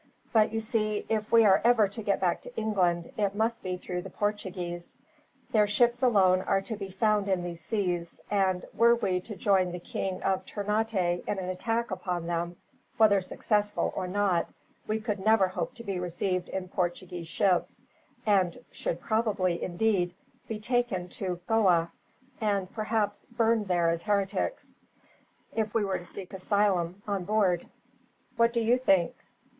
"But 0.33 0.51
you 0.51 0.61
see, 0.61 1.05
if 1.09 1.31
we 1.31 1.45
are 1.45 1.61
ever 1.63 1.87
to 1.89 2.01
get 2.01 2.19
back 2.19 2.41
to 2.41 2.55
England, 2.55 3.11
it 3.17 3.35
must 3.35 3.61
be 3.61 3.77
through 3.77 4.01
the 4.01 4.09
Portuguese. 4.09 4.97
Their 5.51 5.67
ships 5.67 6.01
alone 6.01 6.41
are 6.41 6.59
to 6.63 6.75
be 6.75 6.89
found 6.89 7.27
in 7.27 7.43
these 7.43 7.61
seas, 7.61 8.19
and 8.31 8.65
were 8.73 8.95
we 8.95 9.19
to 9.19 9.35
join 9.35 9.71
the 9.71 9.79
King 9.79 10.23
of 10.23 10.43
Ternate 10.43 10.93
in 10.95 11.37
an 11.37 11.49
attack 11.49 11.91
upon 11.91 12.25
them, 12.25 12.55
whether 12.97 13.21
successful 13.21 13.93
or 13.95 14.07
not, 14.07 14.49
we 14.87 14.99
could 14.99 15.19
never 15.19 15.49
hope 15.49 15.75
to 15.75 15.83
be 15.83 15.99
received 15.99 16.49
in 16.49 16.67
Portuguese 16.67 17.27
ships; 17.27 17.85
and 18.25 18.57
should 18.71 18.99
probably, 19.01 19.61
indeed, 19.61 20.15
be 20.47 20.59
taken 20.59 21.09
to 21.09 21.39
Goa, 21.45 21.91
and 22.41 22.73
perhaps 22.73 23.27
burned 23.37 23.67
there 23.67 23.91
as 23.91 24.01
heretics, 24.01 24.79
if 25.53 25.75
we 25.75 25.85
were 25.85 25.99
to 25.99 26.05
seek 26.07 26.31
an 26.31 26.37
asylum 26.37 27.03
on 27.07 27.23
board. 27.23 27.67
"What 28.35 28.51
do 28.51 28.61
you 28.61 28.79
think?" 28.79 29.13